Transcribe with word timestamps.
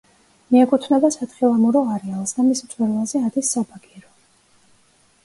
მიეკუთვნება 0.53 1.11
სათხილამურო 1.15 1.83
არეალს 1.95 2.33
და 2.37 2.45
მის 2.47 2.63
მწვერვალზე 2.69 3.21
ადის 3.29 3.53
საბაგირო. 3.57 4.11